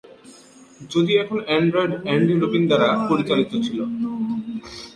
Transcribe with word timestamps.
যদিও 0.89 1.19
তখন 1.19 1.39
Android 1.47 1.91
Andy 2.05 2.33
Rubin 2.35 2.63
দ্বারা 2.69 2.87
পরিচালিত 3.09 3.51
ছিল। 3.65 3.79